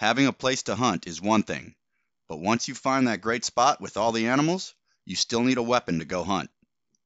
Having 0.00 0.28
a 0.28 0.32
place 0.32 0.62
to 0.62 0.76
hunt 0.76 1.06
is 1.06 1.20
one 1.20 1.42
thing, 1.42 1.74
but 2.26 2.40
once 2.40 2.68
you 2.68 2.74
find 2.74 3.06
that 3.06 3.20
great 3.20 3.44
spot 3.44 3.82
with 3.82 3.98
all 3.98 4.12
the 4.12 4.28
animals, 4.28 4.74
you 5.04 5.14
still 5.14 5.42
need 5.42 5.58
a 5.58 5.62
weapon 5.62 5.98
to 5.98 6.06
go 6.06 6.24
hunt. 6.24 6.48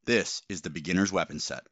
This 0.05 0.43
is 0.49 0.61
the 0.61 0.71
beginner's 0.71 1.11
weapon 1.11 1.41
set. 1.41 1.65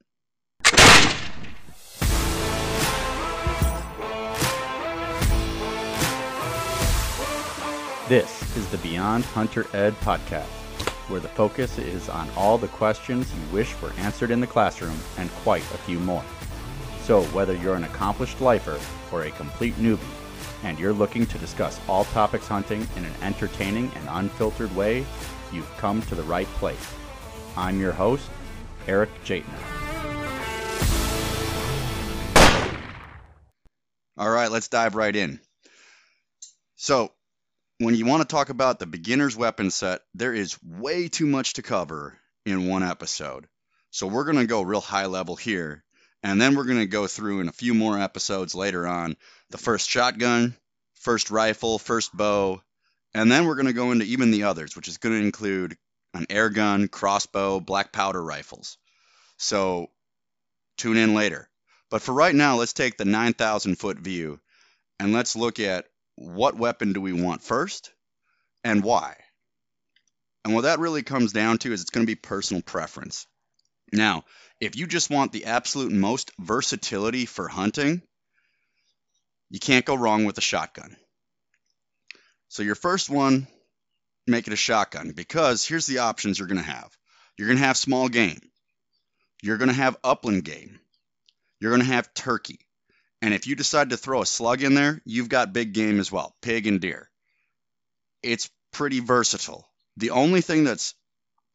This 8.08 8.56
is 8.56 8.66
the 8.70 8.78
Beyond 8.82 9.24
Hunter 9.26 9.68
Ed 9.72 9.94
podcast, 10.00 10.42
where 11.08 11.20
the 11.20 11.28
focus 11.28 11.78
is 11.78 12.08
on 12.08 12.28
all 12.36 12.58
the 12.58 12.66
questions 12.66 13.32
you 13.32 13.54
wish 13.54 13.80
were 13.80 13.92
answered 13.98 14.32
in 14.32 14.40
the 14.40 14.46
classroom 14.48 14.98
and 15.18 15.30
quite 15.44 15.62
a 15.72 15.78
few 15.78 16.00
more. 16.00 16.24
So, 17.04 17.22
whether 17.26 17.54
you're 17.54 17.76
an 17.76 17.84
accomplished 17.84 18.40
lifer 18.40 18.80
or 19.12 19.22
a 19.22 19.30
complete 19.30 19.76
newbie, 19.76 20.21
and 20.62 20.78
you're 20.78 20.92
looking 20.92 21.26
to 21.26 21.38
discuss 21.38 21.80
all 21.88 22.04
topics 22.06 22.46
hunting 22.46 22.86
in 22.96 23.04
an 23.04 23.12
entertaining 23.22 23.90
and 23.96 24.08
unfiltered 24.10 24.74
way, 24.76 25.04
you've 25.52 25.70
come 25.76 26.02
to 26.02 26.14
the 26.14 26.22
right 26.22 26.46
place. 26.46 26.94
I'm 27.56 27.80
your 27.80 27.92
host, 27.92 28.28
Eric 28.86 29.10
Jatner. 29.24 29.44
All 34.16 34.30
right, 34.30 34.50
let's 34.50 34.68
dive 34.68 34.94
right 34.94 35.14
in. 35.14 35.40
So, 36.76 37.12
when 37.78 37.94
you 37.94 38.06
want 38.06 38.22
to 38.22 38.28
talk 38.28 38.50
about 38.50 38.78
the 38.78 38.86
beginner's 38.86 39.36
weapon 39.36 39.70
set, 39.70 40.02
there 40.14 40.34
is 40.34 40.58
way 40.62 41.08
too 41.08 41.26
much 41.26 41.54
to 41.54 41.62
cover 41.62 42.18
in 42.44 42.68
one 42.68 42.82
episode. 42.82 43.48
So, 43.90 44.06
we're 44.06 44.24
going 44.24 44.36
to 44.36 44.46
go 44.46 44.62
real 44.62 44.80
high 44.80 45.06
level 45.06 45.34
here, 45.34 45.82
and 46.22 46.40
then 46.40 46.54
we're 46.54 46.64
going 46.64 46.78
to 46.78 46.86
go 46.86 47.06
through 47.06 47.40
in 47.40 47.48
a 47.48 47.52
few 47.52 47.74
more 47.74 47.98
episodes 47.98 48.54
later 48.54 48.86
on 48.86 49.16
the 49.50 49.58
first 49.58 49.88
shotgun, 49.88 50.54
first 50.94 51.30
rifle, 51.30 51.78
first 51.78 52.16
bow, 52.16 52.62
and 53.14 53.30
then 53.30 53.46
we're 53.46 53.56
going 53.56 53.66
to 53.66 53.72
go 53.72 53.92
into 53.92 54.04
even 54.04 54.30
the 54.30 54.44
others, 54.44 54.76
which 54.76 54.88
is 54.88 54.98
going 54.98 55.18
to 55.18 55.24
include 55.24 55.76
an 56.14 56.26
air 56.30 56.48
gun, 56.48 56.88
crossbow, 56.88 57.60
black 57.60 57.92
powder 57.92 58.22
rifles. 58.22 58.78
So 59.36 59.90
tune 60.78 60.96
in 60.96 61.14
later. 61.14 61.48
But 61.90 62.02
for 62.02 62.12
right 62.12 62.34
now, 62.34 62.56
let's 62.56 62.72
take 62.72 62.96
the 62.96 63.04
9,000 63.04 63.76
foot 63.76 63.98
view 63.98 64.40
and 64.98 65.12
let's 65.12 65.36
look 65.36 65.60
at 65.60 65.86
what 66.16 66.56
weapon 66.56 66.92
do 66.92 67.00
we 67.00 67.12
want 67.12 67.42
first 67.42 67.92
and 68.64 68.82
why. 68.82 69.16
And 70.44 70.54
what 70.54 70.62
that 70.62 70.78
really 70.78 71.02
comes 71.02 71.32
down 71.32 71.58
to 71.58 71.72
is 71.72 71.82
it's 71.82 71.90
going 71.90 72.06
to 72.06 72.10
be 72.10 72.14
personal 72.14 72.62
preference. 72.62 73.26
Now, 73.92 74.24
if 74.62 74.76
you 74.76 74.86
just 74.86 75.10
want 75.10 75.32
the 75.32 75.46
absolute 75.46 75.90
most 75.90 76.30
versatility 76.38 77.26
for 77.26 77.48
hunting, 77.48 78.00
you 79.50 79.58
can't 79.58 79.84
go 79.84 79.96
wrong 79.96 80.24
with 80.24 80.38
a 80.38 80.40
shotgun. 80.40 80.96
So 82.48 82.62
your 82.62 82.76
first 82.76 83.10
one, 83.10 83.48
make 84.28 84.46
it 84.46 84.52
a 84.52 84.56
shotgun 84.56 85.14
because 85.16 85.66
here's 85.66 85.86
the 85.86 85.98
options 85.98 86.38
you're 86.38 86.46
going 86.46 86.62
to 86.62 86.70
have. 86.70 86.96
You're 87.36 87.48
going 87.48 87.58
to 87.58 87.64
have 87.64 87.76
small 87.76 88.08
game. 88.08 88.38
You're 89.42 89.58
going 89.58 89.68
to 89.70 89.74
have 89.74 89.96
upland 90.04 90.44
game. 90.44 90.78
You're 91.58 91.72
going 91.72 91.82
to 91.82 91.94
have 91.94 92.14
turkey. 92.14 92.60
And 93.20 93.34
if 93.34 93.48
you 93.48 93.56
decide 93.56 93.90
to 93.90 93.96
throw 93.96 94.22
a 94.22 94.26
slug 94.26 94.62
in 94.62 94.74
there, 94.74 95.02
you've 95.04 95.28
got 95.28 95.52
big 95.52 95.72
game 95.72 95.98
as 95.98 96.12
well, 96.12 96.36
pig 96.40 96.68
and 96.68 96.80
deer. 96.80 97.10
It's 98.22 98.48
pretty 98.72 99.00
versatile. 99.00 99.68
The 99.96 100.10
only 100.10 100.40
thing 100.40 100.62
that's 100.62 100.94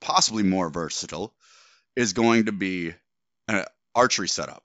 possibly 0.01 0.43
more 0.43 0.69
versatile 0.69 1.33
is 1.97 2.13
going 2.13 2.45
to 2.45 2.51
be 2.51 2.93
an 3.47 3.65
archery 3.95 4.27
setup. 4.27 4.63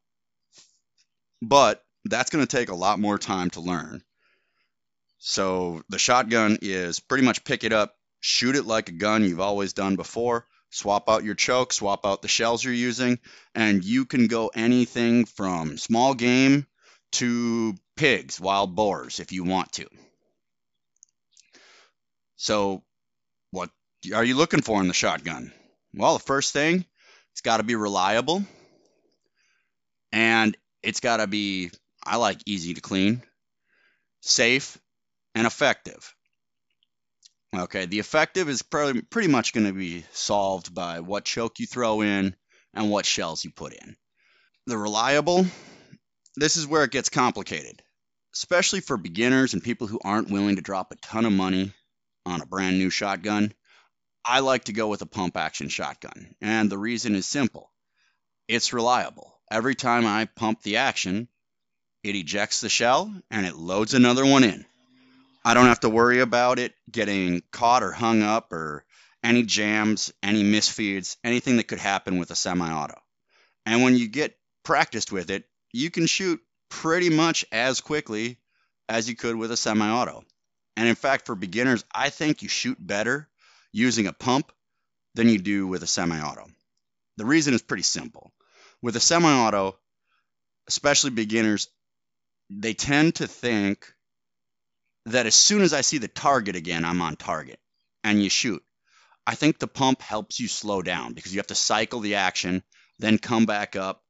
But 1.40 1.82
that's 2.04 2.28
going 2.28 2.46
to 2.46 2.56
take 2.56 2.68
a 2.68 2.74
lot 2.74 3.00
more 3.00 3.18
time 3.18 3.48
to 3.50 3.60
learn. 3.60 4.02
So 5.18 5.82
the 5.88 5.98
shotgun 5.98 6.58
is 6.60 7.00
pretty 7.00 7.24
much 7.24 7.42
pick 7.42 7.64
it 7.64 7.72
up, 7.72 7.96
shoot 8.20 8.54
it 8.54 8.66
like 8.66 8.90
a 8.90 8.92
gun 8.92 9.24
you've 9.24 9.40
always 9.40 9.72
done 9.72 9.96
before, 9.96 10.46
swap 10.68 11.08
out 11.08 11.24
your 11.24 11.34
choke, 11.34 11.72
swap 11.72 12.04
out 12.04 12.20
the 12.20 12.28
shells 12.28 12.62
you're 12.62 12.74
using, 12.74 13.18
and 13.54 13.82
you 13.82 14.04
can 14.04 14.26
go 14.26 14.50
anything 14.54 15.24
from 15.24 15.78
small 15.78 16.12
game 16.12 16.66
to 17.12 17.74
pigs, 17.96 18.38
wild 18.38 18.76
boars 18.76 19.20
if 19.20 19.32
you 19.32 19.44
want 19.44 19.72
to. 19.72 19.86
So 22.36 22.82
what 23.52 23.70
are 24.14 24.24
you 24.24 24.36
looking 24.36 24.60
for 24.60 24.82
in 24.82 24.88
the 24.88 24.94
shotgun? 24.94 25.50
Well, 25.94 26.18
the 26.18 26.24
first 26.24 26.52
thing, 26.52 26.84
it's 27.32 27.40
got 27.40 27.58
to 27.58 27.62
be 27.62 27.74
reliable 27.74 28.44
and 30.12 30.56
it's 30.82 31.00
got 31.00 31.18
to 31.18 31.26
be 31.26 31.70
I 32.04 32.16
like 32.16 32.40
easy 32.46 32.74
to 32.74 32.80
clean, 32.80 33.22
safe, 34.20 34.76
and 35.34 35.46
effective. 35.46 36.14
Okay, 37.54 37.86
the 37.86 37.98
effective 37.98 38.48
is 38.48 38.62
probably 38.62 39.02
pretty 39.02 39.28
much 39.28 39.52
going 39.52 39.66
to 39.66 39.72
be 39.72 40.04
solved 40.12 40.74
by 40.74 41.00
what 41.00 41.24
choke 41.24 41.58
you 41.58 41.66
throw 41.66 42.00
in 42.00 42.34
and 42.74 42.90
what 42.90 43.06
shells 43.06 43.44
you 43.44 43.50
put 43.50 43.74
in. 43.74 43.96
The 44.66 44.78
reliable, 44.78 45.46
this 46.36 46.56
is 46.56 46.66
where 46.66 46.84
it 46.84 46.90
gets 46.90 47.08
complicated, 47.08 47.82
especially 48.34 48.80
for 48.80 48.96
beginners 48.96 49.52
and 49.52 49.62
people 49.62 49.86
who 49.86 50.00
aren't 50.02 50.30
willing 50.30 50.56
to 50.56 50.62
drop 50.62 50.92
a 50.92 50.96
ton 50.96 51.26
of 51.26 51.32
money 51.32 51.72
on 52.24 52.40
a 52.40 52.46
brand 52.46 52.78
new 52.78 52.90
shotgun. 52.90 53.52
I 54.24 54.40
like 54.40 54.64
to 54.64 54.72
go 54.72 54.88
with 54.88 55.02
a 55.02 55.06
pump 55.06 55.36
action 55.36 55.68
shotgun, 55.68 56.34
and 56.40 56.70
the 56.70 56.78
reason 56.78 57.14
is 57.14 57.26
simple 57.26 57.72
it's 58.48 58.72
reliable. 58.72 59.32
Every 59.50 59.74
time 59.74 60.06
I 60.06 60.26
pump 60.26 60.62
the 60.62 60.78
action, 60.78 61.28
it 62.02 62.16
ejects 62.16 62.60
the 62.60 62.68
shell 62.68 63.12
and 63.30 63.46
it 63.46 63.56
loads 63.56 63.94
another 63.94 64.26
one 64.26 64.44
in. 64.44 64.64
I 65.44 65.54
don't 65.54 65.66
have 65.66 65.80
to 65.80 65.88
worry 65.88 66.20
about 66.20 66.58
it 66.58 66.74
getting 66.90 67.42
caught 67.50 67.82
or 67.82 67.92
hung 67.92 68.22
up 68.22 68.52
or 68.52 68.84
any 69.22 69.42
jams, 69.42 70.12
any 70.22 70.42
misfeeds, 70.42 71.16
anything 71.24 71.56
that 71.56 71.68
could 71.68 71.78
happen 71.78 72.18
with 72.18 72.30
a 72.30 72.36
semi 72.36 72.70
auto. 72.70 73.00
And 73.66 73.82
when 73.82 73.96
you 73.96 74.08
get 74.08 74.38
practiced 74.64 75.12
with 75.12 75.30
it, 75.30 75.44
you 75.72 75.90
can 75.90 76.06
shoot 76.06 76.40
pretty 76.68 77.10
much 77.10 77.44
as 77.52 77.80
quickly 77.80 78.38
as 78.88 79.08
you 79.08 79.16
could 79.16 79.36
with 79.36 79.50
a 79.50 79.56
semi 79.56 79.88
auto. 79.88 80.24
And 80.76 80.88
in 80.88 80.94
fact, 80.94 81.26
for 81.26 81.34
beginners, 81.34 81.84
I 81.94 82.10
think 82.10 82.42
you 82.42 82.48
shoot 82.48 82.78
better 82.84 83.28
using 83.72 84.06
a 84.06 84.12
pump 84.12 84.52
than 85.14 85.28
you 85.28 85.38
do 85.38 85.66
with 85.66 85.82
a 85.82 85.86
semi 85.86 86.20
auto. 86.20 86.46
The 87.16 87.26
reason 87.26 87.54
is 87.54 87.62
pretty 87.62 87.82
simple. 87.82 88.32
With 88.80 88.96
a 88.96 89.00
semi 89.00 89.30
auto, 89.30 89.78
especially 90.68 91.10
beginners, 91.10 91.68
they 92.50 92.74
tend 92.74 93.16
to 93.16 93.26
think 93.26 93.92
that 95.06 95.26
as 95.26 95.34
soon 95.34 95.62
as 95.62 95.72
I 95.72 95.80
see 95.80 95.98
the 95.98 96.08
target 96.08 96.56
again, 96.56 96.84
I'm 96.84 97.00
on 97.00 97.16
target 97.16 97.58
and 98.04 98.22
you 98.22 98.30
shoot. 98.30 98.62
I 99.26 99.34
think 99.34 99.58
the 99.58 99.68
pump 99.68 100.02
helps 100.02 100.40
you 100.40 100.48
slow 100.48 100.82
down 100.82 101.12
because 101.12 101.32
you 101.32 101.38
have 101.38 101.46
to 101.48 101.54
cycle 101.54 102.00
the 102.00 102.16
action, 102.16 102.62
then 102.98 103.18
come 103.18 103.46
back 103.46 103.76
up 103.76 104.02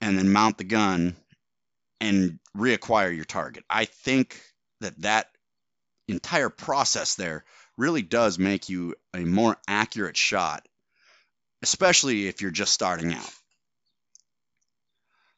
and 0.00 0.16
then 0.16 0.30
mount 0.30 0.58
the 0.58 0.64
gun 0.64 1.16
and 2.00 2.38
reacquire 2.56 3.14
your 3.14 3.24
target. 3.24 3.64
I 3.68 3.86
think 3.86 4.40
that 4.80 5.00
that 5.02 5.28
entire 6.08 6.50
process 6.50 7.16
there 7.16 7.44
really 7.76 8.02
does 8.02 8.38
make 8.38 8.68
you 8.68 8.94
a 9.14 9.20
more 9.20 9.56
accurate 9.68 10.16
shot, 10.16 10.66
especially 11.62 12.28
if 12.28 12.40
you're 12.40 12.50
just 12.50 12.72
starting 12.72 13.12
out. 13.12 13.34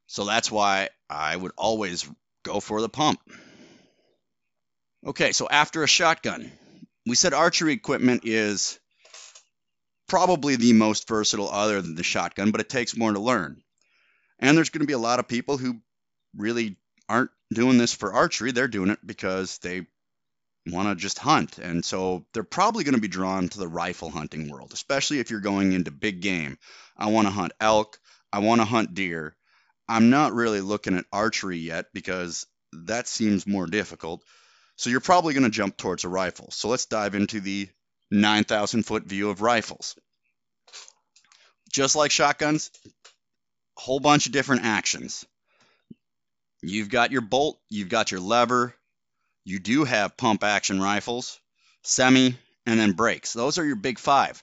So 0.07 0.25
that's 0.25 0.51
why 0.51 0.89
I 1.11 1.37
would 1.37 1.53
always 1.57 2.09
go 2.45 2.61
for 2.61 2.81
the 2.81 2.89
pump. 2.89 3.21
Okay, 5.07 5.33
so 5.33 5.49
after 5.49 5.83
a 5.83 5.89
shotgun, 5.89 6.51
we 7.07 7.15
said 7.15 7.35
archery 7.35 7.73
equipment 7.73 8.23
is 8.25 8.79
probably 10.09 10.57
the 10.57 10.73
most 10.73 11.07
versatile 11.07 11.51
other 11.51 11.81
than 11.83 11.95
the 11.95 12.03
shotgun, 12.03 12.51
but 12.51 12.61
it 12.61 12.69
takes 12.69 12.97
more 12.97 13.13
to 13.13 13.21
learn. 13.21 13.63
And 14.39 14.57
there's 14.57 14.71
going 14.71 14.81
to 14.81 14.87
be 14.87 14.95
a 14.95 14.99
lot 14.99 15.19
of 15.19 15.29
people 15.29 15.59
who 15.59 15.77
really 16.37 16.77
aren't 17.09 17.31
doing 17.53 17.79
this 17.79 17.95
for 17.95 18.13
archery. 18.13 18.53
They're 18.53 18.69
doing 18.69 18.91
it 18.91 18.99
because 19.05 19.59
they 19.59 19.87
want 20.73 20.89
to 20.89 20.95
just 20.95 21.19
hunt. 21.19 21.59
And 21.59 21.85
so 21.85 22.25
they're 22.33 22.43
probably 22.43 22.85
going 22.85 22.95
to 22.95 23.01
be 23.01 23.09
drawn 23.09 23.49
to 23.49 23.59
the 23.59 23.69
rifle 23.69 24.11
hunting 24.11 24.51
world, 24.51 24.73
especially 24.73 25.21
if 25.21 25.31
you're 25.31 25.41
going 25.41 25.73
into 25.73 25.91
big 25.91 26.21
game. 26.21 26.59
I 26.97 27.09
want 27.09 27.27
to 27.27 27.33
hunt 27.33 27.53
elk. 27.61 27.99
I 28.33 28.41
want 28.41 28.61
to 28.61 28.65
hunt 28.65 28.95
deer. 28.95 29.37
I'm 29.89 30.11
not 30.11 30.35
really 30.35 30.61
looking 30.61 30.97
at 30.97 31.07
archery 31.13 31.59
yet 31.59 31.87
because 31.95 32.47
that 32.73 33.09
seems 33.09 33.47
more 33.47 33.67
difficult. 33.67 34.23
So 34.77 34.91
you're 34.91 35.01
probably 35.01 35.35
going 35.35 35.45
to 35.45 35.51
jump 35.51 35.77
towards 35.77 36.05
a 36.05 36.09
rifle. 36.09 36.51
So 36.51 36.69
let's 36.69 36.87
dive 36.87 37.15
into 37.15 37.41
the 37.41 37.69
9,000 38.11 38.85
foot 38.85 39.05
view 39.05 39.31
of 39.31 39.43
rifles. 39.43 39.97
Just 41.73 41.97
like 41.97 42.11
shotguns, 42.11 42.71
a 42.87 43.81
whole 43.81 44.01
bunch 44.01 44.27
of 44.27 44.33
different 44.33 44.65
actions. 44.65 45.25
You've 46.63 46.91
got 46.91 47.13
your 47.13 47.21
bolt, 47.21 47.59
you've 47.71 47.89
got 47.89 48.11
your 48.11 48.21
lever, 48.21 48.75
you 49.49 49.59
do 49.59 49.85
have 49.85 50.17
pump 50.17 50.45
action 50.45 50.79
rifles, 50.79 51.41
semi, 51.83 52.37
and 52.67 52.79
then 52.79 52.93
breaks. 52.93 53.33
Those 53.33 53.57
are 53.57 53.65
your 53.65 53.77
big 53.77 53.99
five. 53.99 54.43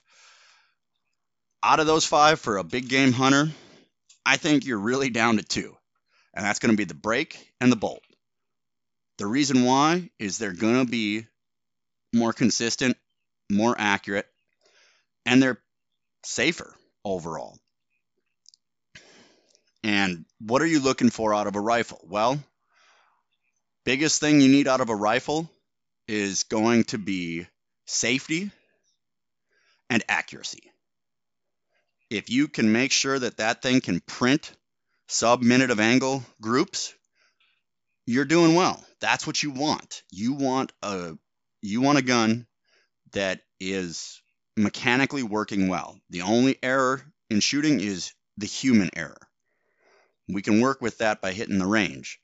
Out 1.61 1.79
of 1.79 1.85
those 1.85 2.05
five, 2.05 2.39
for 2.39 2.57
a 2.57 2.63
big 2.63 2.89
game 2.89 3.11
hunter, 3.11 3.51
I 4.25 4.37
think 4.37 4.65
you're 4.65 4.79
really 4.79 5.11
down 5.11 5.37
to 5.37 5.43
two, 5.43 5.77
and 6.33 6.43
that's 6.43 6.57
going 6.57 6.71
to 6.71 6.77
be 6.77 6.85
the 6.85 6.95
break 6.95 7.51
and 7.61 7.71
the 7.71 7.75
bolt. 7.75 8.01
The 9.19 9.27
reason 9.27 9.63
why 9.63 10.09
is 10.17 10.39
they're 10.39 10.53
going 10.53 10.83
to 10.83 10.91
be 10.91 11.27
more 12.11 12.33
consistent, 12.33 12.97
more 13.51 13.75
accurate, 13.77 14.27
and 15.25 15.41
they're 15.41 15.61
safer 16.23 16.73
overall. 17.03 17.59
And 19.83 20.25
what 20.39 20.63
are 20.63 20.67
you 20.67 20.79
looking 20.79 21.11
for 21.11 21.31
out 21.31 21.45
of 21.45 21.55
a 21.55 21.61
rifle? 21.61 22.01
Well, 22.09 22.39
biggest 23.85 24.19
thing 24.19 24.41
you 24.41 24.49
need 24.49 24.67
out 24.67 24.81
of 24.81 24.89
a 24.89 24.95
rifle 24.95 25.49
is 26.07 26.43
going 26.43 26.83
to 26.85 26.97
be 26.97 27.47
safety 27.85 28.51
and 29.89 30.03
accuracy. 30.09 30.71
If 32.09 32.29
you 32.29 32.47
can 32.47 32.71
make 32.71 32.91
sure 32.91 33.17
that 33.17 33.37
that 33.37 33.61
thing 33.61 33.81
can 33.81 33.99
print 34.01 34.51
sub 35.07 35.41
minute 35.41 35.71
of 35.71 35.79
angle 35.79 36.23
groups, 36.41 36.93
you're 38.05 38.25
doing 38.25 38.55
well. 38.55 38.83
That's 38.99 39.25
what 39.25 39.41
you 39.41 39.51
want. 39.51 40.03
You 40.11 40.33
want 40.33 40.71
a 40.81 41.17
you 41.61 41.81
want 41.81 41.97
a 41.97 42.03
gun 42.03 42.45
that 43.13 43.41
is 43.59 44.21
mechanically 44.55 45.23
working 45.23 45.67
well. 45.67 45.99
The 46.09 46.21
only 46.21 46.57
error 46.61 47.01
in 47.29 47.39
shooting 47.39 47.79
is 47.79 48.13
the 48.37 48.45
human 48.45 48.91
error. 48.95 49.17
We 50.27 50.41
can 50.41 50.61
work 50.61 50.81
with 50.81 50.99
that 50.99 51.21
by 51.21 51.33
hitting 51.33 51.57
the 51.57 51.67
range. 51.67 52.19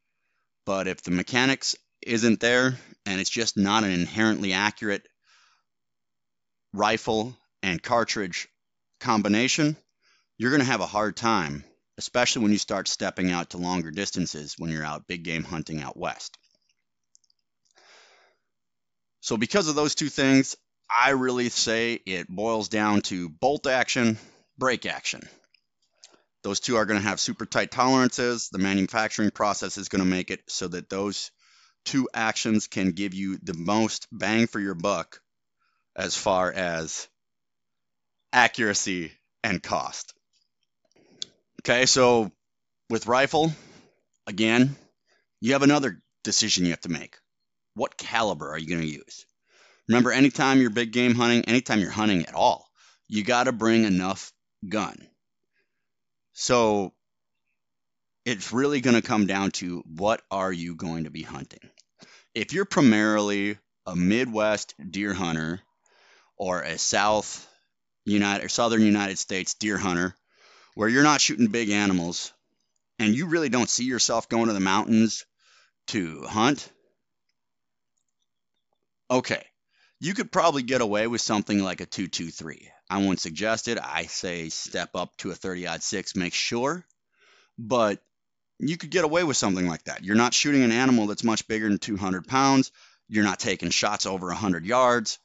But 0.65 0.87
if 0.87 1.01
the 1.01 1.11
mechanics 1.11 1.75
isn't 2.01 2.39
there 2.39 2.77
and 3.05 3.19
it's 3.19 3.29
just 3.29 3.57
not 3.57 3.83
an 3.83 3.91
inherently 3.91 4.53
accurate 4.53 5.07
rifle 6.73 7.35
and 7.63 7.81
cartridge 7.81 8.47
combination, 8.99 9.75
you're 10.37 10.51
going 10.51 10.61
to 10.61 10.65
have 10.65 10.81
a 10.81 10.87
hard 10.87 11.15
time, 11.15 11.63
especially 11.97 12.43
when 12.43 12.51
you 12.51 12.57
start 12.57 12.87
stepping 12.87 13.31
out 13.31 13.51
to 13.51 13.57
longer 13.57 13.91
distances 13.91 14.55
when 14.57 14.71
you're 14.71 14.85
out 14.85 15.07
big 15.07 15.23
game 15.23 15.43
hunting 15.43 15.81
out 15.81 15.97
west. 15.97 16.37
So, 19.21 19.37
because 19.37 19.67
of 19.67 19.75
those 19.75 19.93
two 19.93 20.09
things, 20.09 20.55
I 20.89 21.11
really 21.11 21.49
say 21.49 21.93
it 21.93 22.27
boils 22.27 22.69
down 22.69 23.01
to 23.03 23.29
bolt 23.29 23.67
action, 23.67 24.17
break 24.57 24.85
action. 24.85 25.21
Those 26.43 26.59
two 26.59 26.75
are 26.75 26.85
going 26.85 26.99
to 26.99 27.07
have 27.07 27.19
super 27.19 27.45
tight 27.45 27.71
tolerances. 27.71 28.49
The 28.49 28.57
manufacturing 28.57 29.31
process 29.31 29.77
is 29.77 29.89
going 29.89 30.03
to 30.03 30.09
make 30.09 30.31
it 30.31 30.41
so 30.47 30.67
that 30.67 30.89
those 30.89 31.31
two 31.85 32.09
actions 32.13 32.67
can 32.67 32.91
give 32.91 33.13
you 33.13 33.37
the 33.41 33.53
most 33.53 34.07
bang 34.11 34.47
for 34.47 34.59
your 34.59 34.75
buck 34.75 35.21
as 35.95 36.15
far 36.15 36.51
as 36.51 37.07
accuracy 38.33 39.11
and 39.43 39.61
cost. 39.61 40.13
Okay, 41.61 41.85
so 41.85 42.31
with 42.89 43.07
rifle, 43.07 43.53
again, 44.25 44.75
you 45.41 45.53
have 45.53 45.63
another 45.63 46.01
decision 46.23 46.65
you 46.65 46.71
have 46.71 46.81
to 46.81 46.89
make. 46.89 47.17
What 47.75 47.97
caliber 47.97 48.49
are 48.49 48.57
you 48.57 48.67
going 48.67 48.81
to 48.81 48.87
use? 48.87 49.25
Remember, 49.87 50.11
anytime 50.11 50.59
you're 50.59 50.69
big 50.69 50.91
game 50.91 51.15
hunting, 51.15 51.45
anytime 51.45 51.79
you're 51.79 51.89
hunting 51.89 52.25
at 52.25 52.33
all, 52.33 52.67
you 53.07 53.23
got 53.23 53.45
to 53.45 53.51
bring 53.51 53.83
enough 53.83 54.31
gun. 54.67 55.07
So 56.41 56.91
it's 58.25 58.51
really 58.51 58.81
going 58.81 58.95
to 58.95 59.07
come 59.07 59.27
down 59.27 59.51
to 59.51 59.83
what 59.85 60.23
are 60.31 60.51
you 60.51 60.73
going 60.73 61.03
to 61.03 61.11
be 61.11 61.21
hunting? 61.21 61.69
If 62.33 62.51
you're 62.51 62.65
primarily 62.65 63.59
a 63.85 63.95
Midwest 63.95 64.73
deer 64.89 65.13
hunter 65.13 65.61
or 66.37 66.63
a 66.63 66.79
South 66.79 67.47
United 68.05 68.43
or 68.43 68.49
Southern 68.49 68.81
United 68.81 69.19
States 69.19 69.53
deer 69.53 69.77
hunter 69.77 70.15
where 70.73 70.89
you're 70.89 71.03
not 71.03 71.21
shooting 71.21 71.45
big 71.45 71.69
animals 71.69 72.33
and 72.97 73.13
you 73.13 73.27
really 73.27 73.49
don't 73.49 73.69
see 73.69 73.85
yourself 73.85 74.27
going 74.27 74.47
to 74.47 74.53
the 74.53 74.59
mountains 74.59 75.27
to 75.89 76.23
hunt, 76.23 76.67
okay, 79.11 79.45
you 80.01 80.15
could 80.15 80.31
probably 80.31 80.63
get 80.63 80.81
away 80.81 81.05
with 81.05 81.21
something 81.21 81.63
like 81.63 81.79
a 81.79 81.85
223. 81.85 82.67
I 82.89 82.97
wouldn't 82.97 83.19
suggest 83.19 83.67
it. 83.67 83.77
I 83.81 84.07
say 84.07 84.49
step 84.49 84.95
up 84.95 85.15
to 85.17 85.29
a 85.29 85.35
30 85.35 85.67
6, 85.79 86.15
make 86.15 86.33
sure. 86.33 86.83
But 87.59 88.01
you 88.57 88.77
could 88.77 88.89
get 88.89 89.03
away 89.03 89.23
with 89.23 89.37
something 89.37 89.67
like 89.67 89.83
that. 89.83 90.03
You're 90.03 90.15
not 90.15 90.33
shooting 90.33 90.63
an 90.63 90.71
animal 90.71 91.05
that's 91.05 91.23
much 91.23 91.47
bigger 91.47 91.69
than 91.69 91.77
200 91.77 92.27
pounds. 92.27 92.71
You're 93.09 93.23
not 93.23 93.39
taking 93.39 93.69
shots 93.69 94.07
over 94.07 94.25
100 94.27 94.65
yards. 94.65 95.19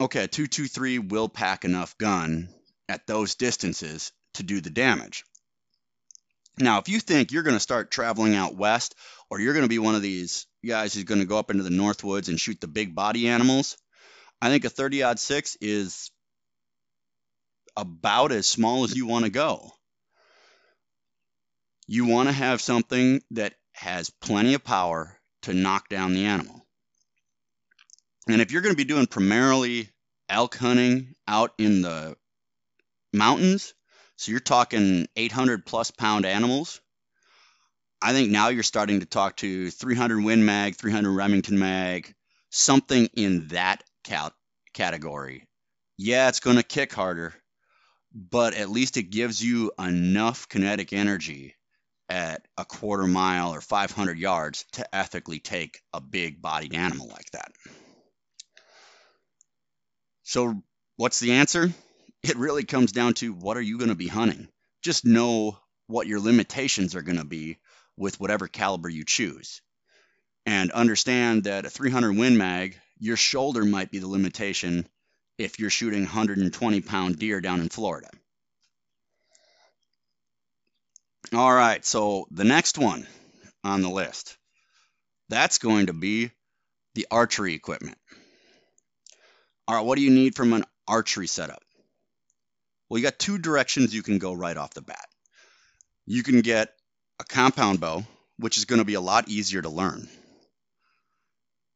Okay, 0.00 0.22
a 0.22 0.28
223 0.28 1.00
will 1.00 1.28
pack 1.28 1.64
enough 1.64 1.98
gun 1.98 2.50
at 2.88 3.08
those 3.08 3.34
distances 3.34 4.12
to 4.34 4.44
do 4.44 4.60
the 4.60 4.70
damage. 4.70 5.24
Now, 6.56 6.78
if 6.78 6.88
you 6.88 7.00
think 7.00 7.32
you're 7.32 7.42
going 7.42 7.56
to 7.56 7.60
start 7.60 7.90
traveling 7.90 8.36
out 8.36 8.54
west, 8.54 8.94
or 9.28 9.40
you're 9.40 9.54
going 9.54 9.64
to 9.64 9.68
be 9.68 9.80
one 9.80 9.96
of 9.96 10.02
these 10.02 10.46
guys 10.64 10.94
who's 10.94 11.04
going 11.04 11.20
to 11.20 11.26
go 11.26 11.38
up 11.38 11.50
into 11.50 11.62
the 11.62 11.70
north 11.70 12.04
woods 12.04 12.28
and 12.28 12.40
shoot 12.40 12.60
the 12.60 12.68
big 12.68 12.94
body 12.94 13.28
animals, 13.28 13.76
I 14.40 14.48
think 14.48 14.64
a 14.64 14.70
30 14.70 15.02
odd 15.02 15.18
six 15.18 15.56
is 15.60 16.10
about 17.76 18.32
as 18.32 18.46
small 18.46 18.84
as 18.84 18.94
you 18.94 19.06
want 19.06 19.24
to 19.24 19.30
go. 19.30 19.70
You 21.86 22.06
want 22.06 22.28
to 22.28 22.32
have 22.32 22.60
something 22.60 23.22
that 23.32 23.54
has 23.72 24.10
plenty 24.10 24.54
of 24.54 24.64
power 24.64 25.18
to 25.42 25.54
knock 25.54 25.88
down 25.88 26.14
the 26.14 26.26
animal. 26.26 26.66
And 28.28 28.40
if 28.40 28.52
you're 28.52 28.62
going 28.62 28.74
to 28.74 28.76
be 28.76 28.84
doing 28.84 29.06
primarily 29.06 29.88
elk 30.28 30.56
hunting 30.56 31.14
out 31.26 31.52
in 31.58 31.82
the 31.82 32.16
mountains, 33.12 33.74
so 34.16 34.30
you're 34.30 34.40
talking 34.40 35.08
800 35.16 35.66
plus 35.66 35.90
pound 35.90 36.24
animals, 36.24 36.80
I 38.02 38.12
think 38.12 38.30
now 38.30 38.48
you're 38.48 38.64
starting 38.64 39.00
to 39.00 39.06
talk 39.06 39.36
to 39.36 39.70
300 39.70 40.24
Win 40.24 40.44
Mag, 40.44 40.74
300 40.74 41.10
Remington 41.10 41.58
Mag, 41.58 42.12
something 42.50 43.08
in 43.14 43.46
that 43.48 43.84
cal- 44.02 44.34
category. 44.74 45.46
Yeah, 45.98 46.28
it's 46.28 46.40
going 46.40 46.56
to 46.56 46.64
kick 46.64 46.92
harder, 46.92 47.32
but 48.12 48.54
at 48.54 48.70
least 48.70 48.96
it 48.96 49.04
gives 49.04 49.42
you 49.42 49.70
enough 49.78 50.48
kinetic 50.48 50.92
energy 50.92 51.54
at 52.08 52.46
a 52.58 52.64
quarter 52.64 53.06
mile 53.06 53.54
or 53.54 53.60
500 53.60 54.18
yards 54.18 54.64
to 54.72 54.94
ethically 54.94 55.38
take 55.38 55.80
a 55.94 56.00
big 56.00 56.42
bodied 56.42 56.74
animal 56.74 57.06
like 57.08 57.30
that. 57.32 57.52
So, 60.24 60.60
what's 60.96 61.20
the 61.20 61.32
answer? 61.32 61.72
It 62.24 62.36
really 62.36 62.64
comes 62.64 62.90
down 62.90 63.14
to 63.14 63.32
what 63.32 63.56
are 63.56 63.62
you 63.62 63.78
going 63.78 63.90
to 63.90 63.94
be 63.94 64.08
hunting? 64.08 64.48
Just 64.82 65.04
know 65.04 65.58
what 65.86 66.06
your 66.06 66.20
limitations 66.20 66.96
are 66.96 67.02
going 67.02 67.18
to 67.18 67.24
be 67.24 67.58
with 67.96 68.20
whatever 68.20 68.48
caliber 68.48 68.88
you 68.88 69.04
choose. 69.04 69.60
And 70.46 70.72
understand 70.72 71.44
that 71.44 71.66
a 71.66 71.70
300 71.70 72.16
Win 72.16 72.36
Mag, 72.36 72.78
your 72.98 73.16
shoulder 73.16 73.64
might 73.64 73.90
be 73.90 73.98
the 73.98 74.08
limitation 74.08 74.86
if 75.38 75.58
you're 75.58 75.70
shooting 75.70 76.02
120 76.02 76.80
pound 76.80 77.18
deer 77.18 77.40
down 77.40 77.60
in 77.60 77.68
Florida. 77.68 78.08
All 81.32 81.52
right, 81.52 81.84
so 81.84 82.26
the 82.30 82.44
next 82.44 82.76
one 82.76 83.06
on 83.64 83.80
the 83.80 83.88
list, 83.88 84.36
that's 85.28 85.58
going 85.58 85.86
to 85.86 85.92
be 85.92 86.30
the 86.94 87.06
archery 87.10 87.54
equipment. 87.54 87.96
All 89.66 89.76
right, 89.76 89.86
what 89.86 89.96
do 89.96 90.02
you 90.02 90.10
need 90.10 90.34
from 90.34 90.52
an 90.52 90.64
archery 90.86 91.26
setup? 91.26 91.62
Well, 92.88 92.98
you 92.98 93.04
got 93.04 93.18
two 93.18 93.38
directions 93.38 93.94
you 93.94 94.02
can 94.02 94.18
go 94.18 94.34
right 94.34 94.56
off 94.56 94.74
the 94.74 94.82
bat. 94.82 95.06
You 96.04 96.22
can 96.22 96.42
get 96.42 96.74
a 97.22 97.24
compound 97.24 97.78
bow, 97.78 98.04
which 98.36 98.58
is 98.58 98.64
going 98.64 98.80
to 98.80 98.84
be 98.84 98.94
a 98.94 99.00
lot 99.00 99.28
easier 99.28 99.62
to 99.62 99.68
learn, 99.68 100.08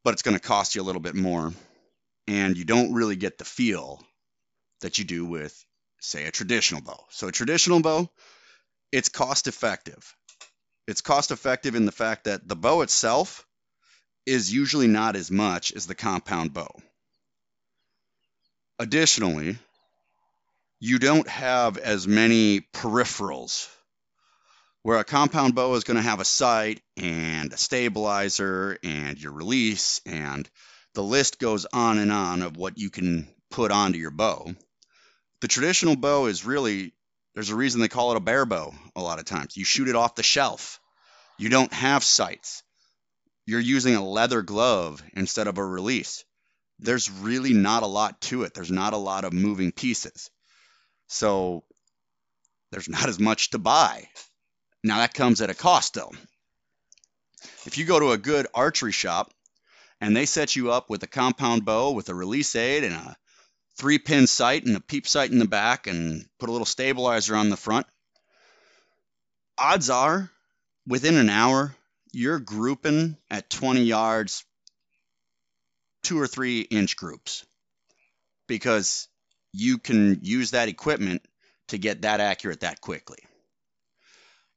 but 0.03 0.13
it's 0.13 0.23
going 0.23 0.37
to 0.37 0.43
cost 0.43 0.75
you 0.75 0.83
a 0.83 0.89
little 0.89 1.01
bit 1.01 1.15
more, 1.15 1.53
and 2.27 2.57
you 2.57 2.65
don't 2.65 2.95
really 2.95 3.15
get 3.15 3.39
the 3.39 3.45
feel 3.45 4.03
that 4.81 4.99
you 4.99 5.05
do 5.05 5.25
with, 5.25 5.65
say, 6.01 6.25
a 6.25 6.33
traditional 6.33 6.81
bow. 6.81 6.99
So, 7.11 7.29
a 7.29 7.33
traditional 7.33 7.81
bow, 7.81 8.11
it's 8.91 9.09
cost 9.09 9.47
effective. 9.47 10.17
It's 10.89 11.01
cost 11.01 11.31
effective 11.31 11.77
in 11.77 11.87
the 11.87 11.93
fact 11.93 12.25
that 12.25 12.49
the 12.49 12.57
bow 12.57 12.81
itself 12.81 13.47
is 14.27 14.53
usually 14.53 14.89
not 14.89 15.15
as 15.15 15.31
much 15.31 15.73
as 15.73 15.87
the 15.87 15.95
compound 15.95 16.55
bow. 16.55 16.75
Additionally, 18.81 19.57
you 20.81 20.99
don't 20.99 21.29
have 21.29 21.79
as 21.79 22.09
many 22.09 22.63
peripherals 22.75 23.69
where 24.87 24.99
a 24.99 25.05
compound 25.05 25.57
bow 25.57 25.75
is 25.75 25.83
going 25.83 25.97
to 25.97 26.03
have 26.03 26.21
a 26.21 26.25
sight 26.25 26.81
and 26.97 27.53
a 27.53 27.57
stabilizer 27.57 28.79
and 28.85 29.21
your 29.21 29.33
release 29.33 30.01
and 30.07 30.49
the 30.95 31.03
list 31.03 31.41
goes 31.41 31.67
on 31.73 31.99
and 31.99 32.13
on 32.13 32.41
of 32.41 32.57
what 32.57 32.79
you 32.79 32.89
can 32.89 33.27
put 33.51 33.73
onto 33.73 33.99
your 33.99 34.13
bow. 34.13 34.47
The 35.41 35.49
traditional 35.49 35.97
bow 35.97 36.27
is 36.27 36.47
really 36.47 36.93
there's 37.35 37.51
a 37.51 37.57
reason 37.57 37.81
they 37.81 37.89
call 37.89 38.13
it 38.13 38.17
a 38.17 38.21
bare 38.21 38.47
bow 38.47 38.73
a 38.95 39.03
lot 39.03 39.19
of 39.19 39.25
times. 39.25 39.57
You 39.57 39.65
shoot 39.65 39.89
it 39.89 39.97
off 39.97 40.15
the 40.15 40.23
shelf. 40.23 40.79
You 41.37 41.49
don't 41.49 41.73
have 41.73 42.05
sights. 42.05 42.63
You're 43.45 43.59
using 43.59 43.97
a 43.97 44.09
leather 44.09 44.43
glove 44.43 45.03
instead 45.15 45.49
of 45.49 45.59
a 45.59 45.65
release 45.65 46.25
there's 46.79 47.11
really 47.11 47.55
not 47.55 47.83
a 47.83 47.87
lot 47.89 48.21
to 48.21 48.45
it. 48.45 48.55
There's 48.55 48.71
not 48.71 48.93
a 48.93 48.99
lot 48.99 49.25
of 49.25 49.33
moving 49.33 49.73
pieces. 49.73 50.31
So 51.09 51.65
there's 52.71 52.89
not 52.89 53.09
as 53.09 53.19
much 53.19 53.51
to 53.51 53.59
buy. 53.59 54.09
Now 54.85 54.99
that 54.99 55.15
comes 55.15 55.41
at 55.41 55.51
a 55.51 55.55
cost 55.55 55.95
though. 55.95 56.13
If 57.65 57.79
you 57.79 57.85
go 57.85 57.99
to 57.99 58.13
a 58.13 58.19
good 58.19 58.47
archery 58.55 58.93
shop 58.93 59.33
and 60.01 60.17
they 60.17 60.27
set 60.27 60.57
you 60.57 60.73
up 60.73 60.91
with 60.91 61.03
a 61.03 61.09
compound 61.09 61.65
bow 61.65 61.93
with 61.93 62.09
a 62.09 62.15
release 62.15 62.55
aid 62.55 62.85
and 62.85 62.95
a 62.95 63.17
three 63.77 63.99
pin 63.99 64.27
sight 64.27 64.65
and 64.65 64.77
a 64.77 64.81
peep 64.81 65.07
sight 65.07 65.31
in 65.31 65.39
the 65.39 65.47
back 65.47 65.87
and 65.87 66.27
put 66.39 66.49
a 66.49 66.53
little 66.53 66.67
stabilizer 66.67 67.37
on 67.37 67.51
the 67.51 67.57
front, 67.57 67.87
odds 69.59 69.91
are 69.91 70.31
within 70.87 71.17
an 71.17 71.29
hour 71.29 71.75
you're 72.13 72.39
grouping 72.39 73.17
at 73.31 73.51
20 73.51 73.83
yards, 73.83 74.45
two 76.03 76.19
or 76.19 76.27
three 76.27 76.61
inch 76.61 76.97
groups 76.97 77.45
because 78.47 79.09
you 79.53 79.79
can 79.79 80.21
use 80.23 80.53
that 80.53 80.69
equipment 80.69 81.23
to 81.69 81.79
get 81.79 82.03
that 82.03 82.21
accurate 82.21 82.61
that 82.61 82.81
quickly. 82.81 83.19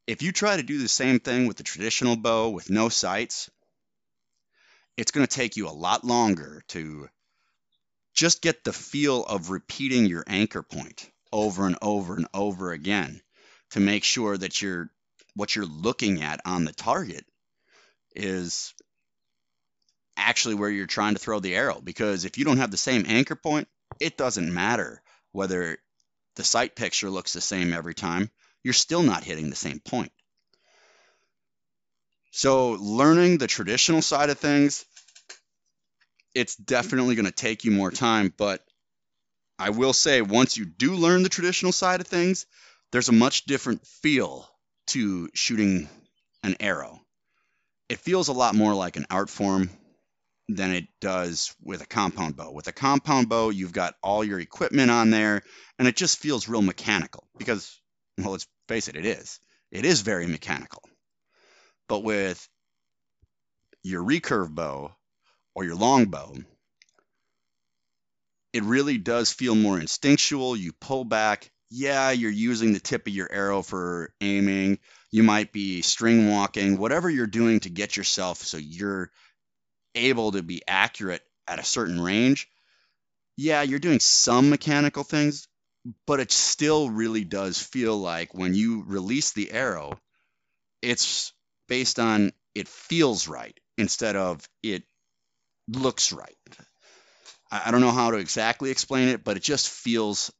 If 0.09 0.23
you 0.23 0.31
try 0.31 0.57
to 0.57 0.63
do 0.63 0.79
the 0.79 0.87
same 0.87 1.19
thing 1.19 1.45
with 1.45 1.57
the 1.57 1.63
traditional 1.63 2.15
bow 2.15 2.49
with 2.49 2.71
no 2.71 2.89
sights, 2.89 3.47
it's 4.97 5.11
going 5.11 5.27
to 5.27 5.31
take 5.31 5.55
you 5.55 5.67
a 5.67 5.81
lot 5.85 6.03
longer 6.03 6.63
to 6.69 7.07
just 8.15 8.41
get 8.41 8.63
the 8.63 8.73
feel 8.73 9.23
of 9.23 9.51
repeating 9.51 10.07
your 10.07 10.23
anchor 10.25 10.63
point 10.63 11.07
over 11.31 11.67
and 11.67 11.77
over 11.83 12.15
and 12.15 12.27
over 12.33 12.71
again 12.71 13.21
to 13.69 13.79
make 13.79 14.03
sure 14.03 14.35
that 14.35 14.63
you're 14.63 14.89
what 15.35 15.55
you're 15.55 15.67
looking 15.67 16.23
at 16.23 16.41
on 16.43 16.65
the 16.65 16.73
target 16.73 17.23
is 18.15 18.73
actually 20.17 20.55
where 20.55 20.71
you're 20.71 20.87
trying 20.87 21.13
to 21.13 21.19
throw 21.19 21.39
the 21.39 21.55
arrow. 21.55 21.79
Because 21.81 22.25
if 22.25 22.39
you 22.39 22.45
don't 22.45 22.57
have 22.57 22.71
the 22.71 22.77
same 22.77 23.05
anchor 23.07 23.35
point 23.35 23.67
it 23.99 24.17
doesn't 24.17 24.51
matter 24.51 25.03
whether 25.33 25.77
the 26.35 26.43
sight 26.43 26.75
picture 26.75 27.11
looks 27.11 27.33
the 27.33 27.41
same 27.41 27.73
every 27.73 27.93
time 27.93 28.31
you're 28.63 28.73
still 28.73 29.03
not 29.03 29.23
hitting 29.23 29.49
the 29.49 29.55
same 29.55 29.79
point 29.79 30.11
so 32.31 32.71
learning 32.71 33.37
the 33.37 33.47
traditional 33.47 34.01
side 34.01 34.29
of 34.29 34.39
things 34.39 34.85
it's 36.35 36.55
definitely 36.55 37.15
going 37.15 37.25
to 37.25 37.31
take 37.31 37.63
you 37.63 37.71
more 37.71 37.91
time 37.91 38.33
but 38.37 38.61
i 39.57 39.69
will 39.69 39.93
say 39.93 40.21
once 40.21 40.57
you 40.57 40.65
do 40.65 40.93
learn 40.95 41.23
the 41.23 41.29
traditional 41.29 41.71
side 41.71 42.01
of 42.01 42.07
things 42.07 42.45
there's 42.91 43.09
a 43.09 43.13
much 43.13 43.45
different 43.45 43.85
feel 43.85 44.47
to 44.87 45.29
shooting 45.33 45.87
an 46.43 46.55
arrow 46.59 46.99
it 47.89 47.99
feels 47.99 48.27
a 48.27 48.33
lot 48.33 48.53
more 48.53 48.75
like 48.75 48.95
an 48.95 49.07
art 49.09 49.29
form 49.29 49.69
than 50.49 50.71
it 50.71 50.87
does 50.99 51.53
with 51.61 51.81
a 51.81 51.85
compound 51.85 52.35
bow. 52.35 52.51
With 52.51 52.67
a 52.67 52.71
compound 52.71 53.29
bow, 53.29 53.49
you've 53.49 53.73
got 53.73 53.95
all 54.01 54.23
your 54.23 54.39
equipment 54.39 54.89
on 54.89 55.11
there, 55.11 55.43
and 55.77 55.87
it 55.87 55.95
just 55.95 56.19
feels 56.19 56.47
real 56.47 56.61
mechanical 56.61 57.27
because, 57.37 57.79
well, 58.23 58.31
let's 58.31 58.47
face 58.67 58.88
it, 58.88 58.95
it 58.95 59.05
is. 59.05 59.39
It 59.71 59.85
is 59.85 60.01
very 60.01 60.27
mechanical. 60.27 60.81
But 61.88 62.03
with 62.03 62.47
your 63.83 64.03
recurve 64.03 64.53
bow 64.53 64.95
or 65.55 65.63
your 65.63 65.75
long 65.75 66.05
bow, 66.05 66.35
it 68.53 68.63
really 68.63 68.97
does 68.97 69.31
feel 69.31 69.55
more 69.55 69.79
instinctual. 69.79 70.55
You 70.55 70.73
pull 70.73 71.03
back. 71.05 71.51
Yeah, 71.71 72.11
you're 72.11 72.31
using 72.31 72.73
the 72.73 72.79
tip 72.79 73.05
of 73.05 73.13
your 73.13 73.31
arrow 73.31 73.61
for 73.61 74.13
aiming. 74.21 74.79
You 75.11 75.23
might 75.23 75.51
be 75.51 75.81
string 75.83 76.29
walking, 76.29 76.77
whatever 76.77 77.09
you're 77.09 77.27
doing 77.27 77.59
to 77.61 77.69
get 77.69 77.95
yourself 77.95 78.39
so 78.39 78.57
you're 78.57 79.11
able 79.93 80.31
to 80.31 80.41
be 80.41 80.61
accurate 80.67 81.21
at 81.47 81.59
a 81.59 81.63
certain 81.63 82.01
range. 82.01 82.47
Yeah, 83.38 83.61
you're 83.61 83.79
doing 83.79 83.99
some 83.99 84.49
mechanical 84.49 85.03
things, 85.03 85.48
but 86.05 86.19
it 86.19 86.31
still 86.31 86.89
really 86.89 87.24
does 87.24 87.62
feel 87.62 87.98
like 87.98 88.33
when 88.33 88.53
you 88.53 88.83
release 88.86 89.31
the 89.31 89.51
arrow, 89.51 90.00
it's 90.81 91.33
based 91.67 92.00
on 92.00 92.31
it 92.55 92.67
feels 92.67 93.27
right 93.27 93.57
instead 93.77 94.15
of 94.15 94.48
it 94.63 94.83
looks 95.67 96.12
right. 96.12 96.36
I 97.51 97.71
don't 97.71 97.81
know 97.81 97.91
how 97.91 98.12
to 98.12 98.17
exactly 98.17 98.69
explain 98.69 99.09
it, 99.09 99.24
but 99.24 99.38
it 99.38 99.43
just 99.43 99.69
feels 99.69 100.31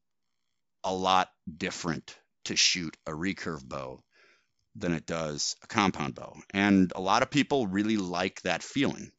a 0.84 0.94
lot 0.94 1.30
different 1.58 2.16
to 2.46 2.56
shoot 2.56 2.96
a 3.08 3.12
recurve 3.12 3.64
bow 3.64 4.04
than 4.76 4.94
it 4.94 5.06
does 5.06 5.56
a 5.64 5.68
compound 5.68 6.16
bow. 6.16 6.38
And 6.54 6.92
a 6.96 7.02
lot 7.02 7.24
of 7.24 7.32
people 7.32 7.68
really 7.68 7.98
like 7.98 8.42
that 8.44 8.64
feeling. 8.64 9.12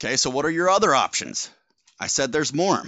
Okay, 0.00 0.16
so 0.16 0.30
what 0.30 0.44
are 0.44 0.50
your 0.50 0.68
other 0.68 0.94
options? 0.94 1.48
I 1.98 2.08
said 2.08 2.32
there's 2.32 2.54
more. 2.54 2.82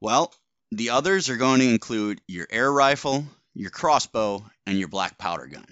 Well, 0.00 0.32
the 0.70 0.90
others 0.90 1.28
are 1.28 1.36
going 1.36 1.60
to 1.60 1.68
include 1.68 2.20
your 2.26 2.46
air 2.50 2.70
rifle, 2.70 3.24
your 3.54 3.70
crossbow, 3.70 4.44
and 4.66 4.78
your 4.78 4.88
black 4.88 5.18
powder 5.18 5.46
gun. 5.46 5.66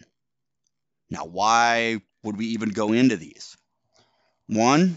Now, 1.10 1.24
why 1.24 2.00
would 2.22 2.36
we 2.36 2.46
even 2.48 2.70
go 2.70 2.92
into 2.92 3.16
these? 3.16 3.56
One, 4.46 4.96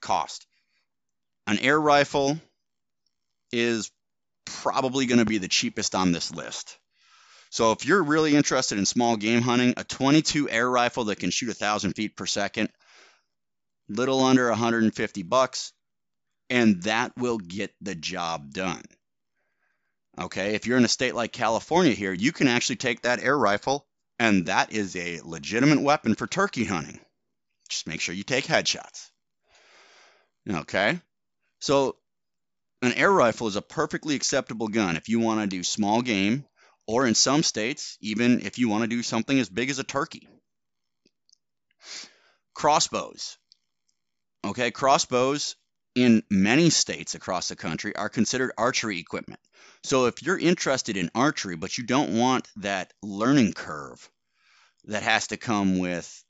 cost. 0.00 0.46
An 1.46 1.58
air 1.58 1.80
rifle 1.80 2.38
is 3.52 3.90
probably 4.44 5.06
going 5.06 5.18
to 5.18 5.24
be 5.24 5.38
the 5.38 5.48
cheapest 5.48 5.94
on 5.94 6.12
this 6.12 6.32
list. 6.32 6.78
So 7.50 7.72
if 7.72 7.84
you're 7.84 8.02
really 8.02 8.36
interested 8.36 8.78
in 8.78 8.86
small 8.86 9.16
game 9.16 9.42
hunting, 9.42 9.74
a 9.76 9.84
22 9.84 10.48
air 10.48 10.70
rifle 10.70 11.04
that 11.04 11.18
can 11.18 11.30
shoot 11.30 11.48
1,000 11.48 11.94
feet 11.94 12.16
per 12.16 12.26
second, 12.26 12.70
little 13.88 14.22
under 14.22 14.48
150 14.48 15.22
bucks, 15.24 15.72
and 16.50 16.82
that 16.82 17.16
will 17.16 17.38
get 17.38 17.72
the 17.80 17.94
job 17.94 18.52
done. 18.52 18.82
Okay, 20.18 20.54
if 20.54 20.66
you're 20.66 20.76
in 20.76 20.84
a 20.84 20.88
state 20.88 21.14
like 21.14 21.32
California 21.32 21.92
here, 21.92 22.12
you 22.12 22.32
can 22.32 22.48
actually 22.48 22.76
take 22.76 23.02
that 23.02 23.22
air 23.22 23.38
rifle, 23.38 23.86
and 24.18 24.46
that 24.46 24.72
is 24.72 24.96
a 24.96 25.20
legitimate 25.22 25.80
weapon 25.80 26.16
for 26.16 26.26
turkey 26.26 26.64
hunting. 26.64 27.00
Just 27.68 27.86
make 27.86 28.00
sure 28.00 28.14
you 28.14 28.24
take 28.24 28.44
headshots. 28.44 29.10
Okay, 30.50 31.00
so 31.60 31.96
an 32.82 32.92
air 32.94 33.12
rifle 33.12 33.46
is 33.46 33.56
a 33.56 33.62
perfectly 33.62 34.16
acceptable 34.16 34.68
gun 34.68 34.96
if 34.96 35.08
you 35.08 35.20
want 35.20 35.40
to 35.40 35.46
do 35.46 35.62
small 35.62 36.02
game, 36.02 36.44
or 36.86 37.06
in 37.06 37.14
some 37.14 37.44
states, 37.44 37.96
even 38.00 38.40
if 38.40 38.58
you 38.58 38.68
want 38.68 38.82
to 38.82 38.88
do 38.88 39.02
something 39.02 39.38
as 39.38 39.48
big 39.48 39.70
as 39.70 39.78
a 39.78 39.84
turkey. 39.84 40.28
Crossbows. 42.54 43.38
Okay, 44.44 44.70
crossbows 44.70 45.54
in 45.94 46.22
many 46.30 46.70
states 46.70 47.14
across 47.14 47.48
the 47.48 47.56
country 47.56 47.94
are 47.96 48.08
considered 48.08 48.52
archery 48.56 48.98
equipment. 48.98 49.40
So 49.82 50.06
if 50.06 50.22
you're 50.22 50.38
interested 50.38 50.96
in 50.96 51.10
archery, 51.14 51.56
but 51.56 51.78
you 51.78 51.84
don't 51.84 52.18
want 52.18 52.48
that 52.56 52.92
learning 53.02 53.52
curve 53.52 54.08
that 54.84 55.02
has 55.02 55.28
to 55.28 55.36
come 55.36 55.78
with 55.78 56.24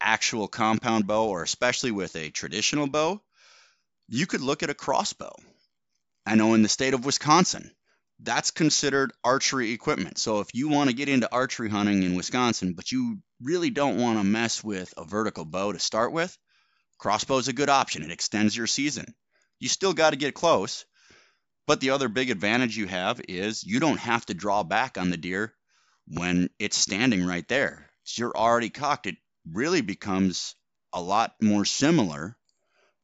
actual 0.00 0.48
compound 0.48 1.06
bow 1.06 1.28
or 1.28 1.42
especially 1.42 1.90
with 1.90 2.14
a 2.16 2.30
traditional 2.30 2.86
bow, 2.86 3.22
you 4.08 4.26
could 4.26 4.42
look 4.42 4.62
at 4.62 4.70
a 4.70 4.74
crossbow. 4.74 5.34
I 6.26 6.34
know 6.34 6.54
in 6.54 6.62
the 6.62 6.68
state 6.68 6.94
of 6.94 7.04
Wisconsin, 7.04 7.70
that's 8.20 8.50
considered 8.50 9.12
archery 9.22 9.72
equipment. 9.72 10.18
So 10.18 10.40
if 10.40 10.48
you 10.54 10.68
want 10.68 10.90
to 10.90 10.96
get 10.96 11.08
into 11.08 11.32
archery 11.32 11.68
hunting 11.68 12.02
in 12.02 12.14
Wisconsin, 12.14 12.74
but 12.74 12.92
you 12.92 13.18
really 13.42 13.70
don't 13.70 13.98
want 13.98 14.18
to 14.18 14.24
mess 14.24 14.62
with 14.62 14.92
a 14.96 15.04
vertical 15.04 15.44
bow 15.44 15.72
to 15.72 15.78
start 15.78 16.12
with, 16.12 16.36
crossbow 16.98 17.38
is 17.38 17.48
a 17.48 17.52
good 17.52 17.68
option. 17.68 18.02
It 18.02 18.10
extends 18.10 18.56
your 18.56 18.66
season. 18.66 19.14
You 19.60 19.68
still 19.68 19.92
got 19.92 20.10
to 20.10 20.16
get 20.16 20.34
close, 20.34 20.84
but 21.66 21.80
the 21.80 21.90
other 21.90 22.08
big 22.08 22.30
advantage 22.30 22.76
you 22.76 22.86
have 22.86 23.20
is 23.28 23.64
you 23.64 23.80
don't 23.80 23.98
have 23.98 24.26
to 24.26 24.34
draw 24.34 24.62
back 24.62 24.98
on 24.98 25.10
the 25.10 25.16
deer 25.16 25.54
when 26.06 26.50
it's 26.58 26.76
standing 26.76 27.24
right 27.24 27.46
there. 27.48 27.88
You're 28.16 28.36
already 28.36 28.70
cocked. 28.70 29.06
It 29.06 29.16
really 29.50 29.80
becomes 29.80 30.54
a 30.92 31.00
lot 31.00 31.34
more 31.40 31.64
similar 31.64 32.36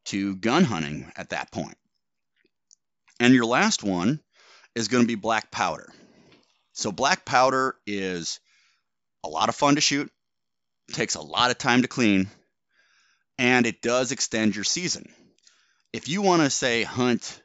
to 0.07 0.37
gun 0.37 0.65
hunting 0.65 1.11
at 1.17 1.31
that 1.31 1.51
point. 1.51 1.77
And 3.19 3.35
your 3.35 3.47
last 3.47 3.83
one 3.83 4.21
is 4.75 4.89
going 4.89 5.03
to 5.03 5.09
be 5.09 5.15
black 5.15 5.51
powder. 5.51 5.93
So 6.73 6.93
black 6.93 7.25
powder 7.25 7.77
is 7.87 8.41
a 9.25 9.29
lot 9.29 9.49
of 9.49 9.55
fun 9.55 9.75
to 9.75 9.81
shoot, 9.81 10.11
takes 10.93 11.15
a 11.15 11.21
lot 11.21 11.51
of 11.51 11.59
time 11.59 11.83
to 11.83 11.89
clean, 11.89 12.29
and 13.41 13.67
it 13.67 13.81
does 13.81 14.13
extend 14.13 14.55
your 14.55 14.65
season. 14.65 15.11
If 15.95 16.11
you 16.11 16.21
want 16.21 16.43
to 16.43 16.51
say 16.51 16.83
hunt 16.83 17.43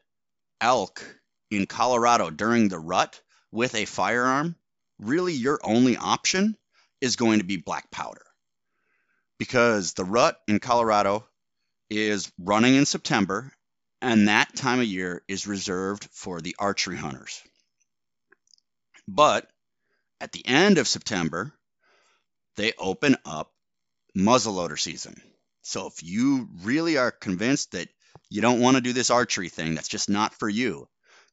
elk 0.59 1.01
in 1.49 1.67
Colorado 1.67 2.29
during 2.29 2.67
the 2.67 2.77
rut 2.77 3.21
with 3.49 3.73
a 3.75 3.85
firearm, 3.85 4.57
really 4.99 5.31
your 5.31 5.57
only 5.63 5.95
option 5.95 6.57
is 6.99 7.15
going 7.15 7.39
to 7.39 7.45
be 7.45 7.55
black 7.55 7.89
powder. 7.91 8.25
Because 9.39 9.93
the 9.93 10.03
rut 10.03 10.37
in 10.49 10.59
Colorado 10.59 11.25
is 11.89 12.29
running 12.37 12.75
in 12.75 12.85
September 12.85 13.53
and 14.01 14.27
that 14.27 14.53
time 14.53 14.81
of 14.81 14.85
year 14.85 15.23
is 15.29 15.47
reserved 15.47 16.09
for 16.11 16.41
the 16.41 16.57
archery 16.59 16.97
hunters. 16.97 17.41
But 19.07 19.49
at 20.19 20.33
the 20.33 20.45
end 20.45 20.77
of 20.77 20.89
September, 20.89 21.53
they 22.57 22.73
open 22.77 23.15
up 23.23 23.53
muzzleloader 24.17 24.77
season. 24.77 25.21
So 25.67 25.87
if 25.87 26.03
you 26.03 26.47
really 26.61 26.97
are 26.97 27.09
convinced 27.09 27.71
that 27.71 27.89
you 28.29 28.39
don't 28.39 28.59
want 28.59 28.77
to 28.77 28.81
do 28.81 28.93
this 28.93 29.09
archery 29.09 29.49
thing, 29.49 29.73
that's 29.73 29.87
just 29.87 30.11
not 30.11 30.35
for 30.35 30.47
you, 30.47 30.87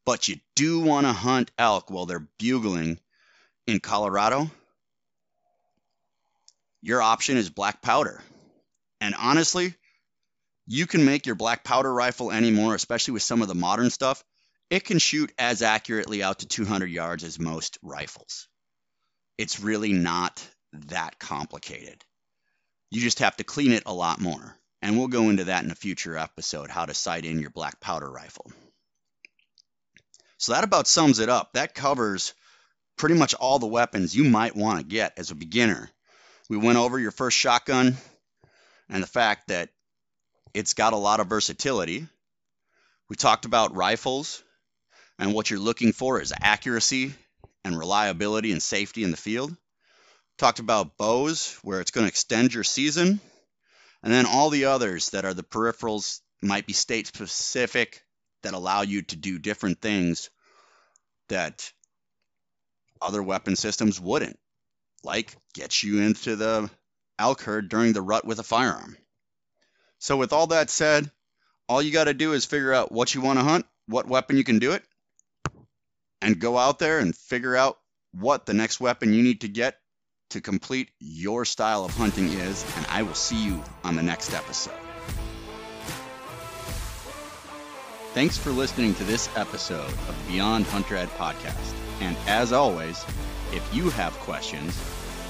but 0.06 0.26
you 0.26 0.36
do 0.56 0.80
want 0.80 1.06
to 1.06 1.12
hunt 1.12 1.50
elk 1.58 1.90
while 1.90 2.06
they're 2.06 2.26
bugling 2.38 2.98
in 3.66 3.78
Colorado, 3.78 4.50
your 6.80 7.02
option 7.02 7.36
is 7.36 7.50
black 7.50 7.82
powder. 7.82 8.22
And 9.02 9.14
honestly, 9.18 9.74
you 10.66 10.86
can 10.86 11.04
make 11.04 11.26
your 11.26 11.34
black 11.34 11.62
powder 11.62 11.92
rifle 11.92 12.32
anymore, 12.32 12.74
especially 12.74 13.12
with 13.12 13.22
some 13.22 13.42
of 13.42 13.48
the 13.48 13.54
modern 13.54 13.90
stuff. 13.90 14.24
It 14.70 14.84
can 14.84 14.98
shoot 14.98 15.30
as 15.36 15.60
accurately 15.60 16.22
out 16.22 16.38
to 16.38 16.48
200 16.48 16.86
yards 16.86 17.22
as 17.22 17.38
most 17.38 17.78
rifles. 17.82 18.48
It's 19.36 19.60
really 19.60 19.92
not 19.92 20.42
that 20.72 21.18
complicated. 21.18 22.02
You 22.92 23.00
just 23.00 23.20
have 23.20 23.38
to 23.38 23.44
clean 23.44 23.72
it 23.72 23.84
a 23.86 23.94
lot 23.94 24.20
more. 24.20 24.54
And 24.82 24.98
we'll 24.98 25.08
go 25.08 25.30
into 25.30 25.44
that 25.44 25.64
in 25.64 25.70
a 25.70 25.74
future 25.74 26.14
episode 26.14 26.70
how 26.70 26.84
to 26.84 26.92
sight 26.92 27.24
in 27.24 27.40
your 27.40 27.48
black 27.48 27.80
powder 27.80 28.10
rifle. 28.10 28.52
So 30.36 30.52
that 30.52 30.62
about 30.62 30.86
sums 30.86 31.18
it 31.18 31.30
up. 31.30 31.54
That 31.54 31.74
covers 31.74 32.34
pretty 32.98 33.14
much 33.14 33.32
all 33.32 33.58
the 33.58 33.66
weapons 33.66 34.14
you 34.14 34.24
might 34.24 34.54
want 34.54 34.78
to 34.78 34.84
get 34.84 35.14
as 35.16 35.30
a 35.30 35.34
beginner. 35.34 35.88
We 36.50 36.58
went 36.58 36.76
over 36.76 36.98
your 36.98 37.12
first 37.12 37.38
shotgun 37.38 37.96
and 38.90 39.02
the 39.02 39.06
fact 39.06 39.48
that 39.48 39.70
it's 40.52 40.74
got 40.74 40.92
a 40.92 40.96
lot 40.98 41.20
of 41.20 41.28
versatility. 41.28 42.06
We 43.08 43.16
talked 43.16 43.46
about 43.46 43.74
rifles 43.74 44.42
and 45.18 45.32
what 45.32 45.48
you're 45.48 45.60
looking 45.60 45.92
for 45.92 46.20
is 46.20 46.34
accuracy 46.42 47.14
and 47.64 47.78
reliability 47.78 48.52
and 48.52 48.62
safety 48.62 49.02
in 49.02 49.12
the 49.12 49.16
field. 49.16 49.56
Talked 50.38 50.58
about 50.58 50.96
bows, 50.96 51.58
where 51.62 51.80
it's 51.80 51.90
going 51.90 52.04
to 52.04 52.08
extend 52.08 52.54
your 52.54 52.64
season. 52.64 53.20
And 54.02 54.12
then 54.12 54.26
all 54.26 54.50
the 54.50 54.66
others 54.66 55.10
that 55.10 55.24
are 55.24 55.34
the 55.34 55.44
peripherals 55.44 56.20
might 56.40 56.66
be 56.66 56.72
state 56.72 57.06
specific 57.06 58.02
that 58.42 58.54
allow 58.54 58.82
you 58.82 59.02
to 59.02 59.16
do 59.16 59.38
different 59.38 59.80
things 59.80 60.30
that 61.28 61.72
other 63.00 63.22
weapon 63.22 63.56
systems 63.56 64.00
wouldn't, 64.00 64.38
like 65.04 65.36
get 65.54 65.82
you 65.82 66.02
into 66.02 66.36
the 66.36 66.70
elk 67.18 67.42
herd 67.42 67.68
during 67.68 67.92
the 67.92 68.02
rut 68.02 68.24
with 68.24 68.38
a 68.38 68.44
firearm. 68.44 68.96
So, 69.98 70.16
with 70.16 70.32
all 70.32 70.48
that 70.48 70.70
said, 70.70 71.10
all 71.68 71.80
you 71.80 71.92
got 71.92 72.04
to 72.04 72.14
do 72.14 72.32
is 72.32 72.44
figure 72.44 72.72
out 72.72 72.90
what 72.90 73.14
you 73.14 73.20
want 73.20 73.38
to 73.38 73.44
hunt, 73.44 73.66
what 73.86 74.08
weapon 74.08 74.36
you 74.36 74.44
can 74.44 74.58
do 74.58 74.72
it, 74.72 74.82
and 76.20 76.38
go 76.38 76.58
out 76.58 76.78
there 76.78 76.98
and 76.98 77.14
figure 77.14 77.56
out 77.56 77.78
what 78.12 78.46
the 78.46 78.54
next 78.54 78.80
weapon 78.80 79.12
you 79.12 79.22
need 79.22 79.42
to 79.42 79.48
get 79.48 79.78
to 80.32 80.40
complete 80.40 80.90
your 80.98 81.44
style 81.44 81.84
of 81.84 81.92
hunting 81.92 82.28
is. 82.28 82.64
And 82.76 82.86
I 82.88 83.02
will 83.02 83.14
see 83.14 83.42
you 83.42 83.62
on 83.84 83.96
the 83.96 84.02
next 84.02 84.34
episode. 84.34 84.74
Thanks 88.14 88.36
for 88.36 88.50
listening 88.50 88.94
to 88.96 89.04
this 89.04 89.30
episode 89.36 89.88
of 89.88 90.24
Beyond 90.28 90.66
Hunter 90.66 90.96
Ed 90.96 91.08
Podcast. 91.10 91.72
And 92.00 92.16
as 92.26 92.52
always, 92.52 93.04
if 93.52 93.66
you 93.72 93.88
have 93.90 94.12
questions, 94.14 94.76